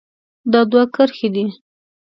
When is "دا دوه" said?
0.51-0.83